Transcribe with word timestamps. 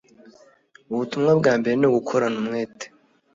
Ubutumwa 0.91 1.31
bwambere 1.39 1.73
nugukorana 1.77 2.37
umwete. 2.41 2.85